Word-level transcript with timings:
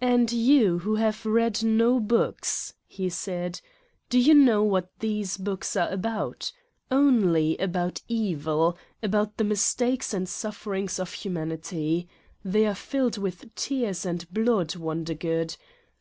"And 0.00 0.32
you 0.32 0.80
who 0.80 0.96
have 0.96 1.24
read 1.24 1.62
no 1.62 2.00
books," 2.00 2.74
he 2.88 3.08
said, 3.08 3.60
"do 4.10 4.18
you 4.18 4.34
know 4.34 4.64
what 4.64 4.90
these 4.98 5.36
books 5.36 5.76
are 5.76 5.88
about? 5.90 6.50
Only 6.90 7.56
about 7.58 8.02
evil, 8.08 8.76
about 9.00 9.36
the 9.36 9.44
mistakes 9.44 10.12
and 10.12 10.28
sufferings 10.28 10.98
of 10.98 11.10
26 11.16 11.20
Satan's 11.20 11.36
Diary 11.70 11.86
humanity. 12.02 12.08
They 12.44 12.66
are 12.66 12.74
filled 12.74 13.16
with 13.18 13.54
tears 13.54 14.04
and 14.04 14.28
blood, 14.34 14.74
Wondergood. 14.74 15.54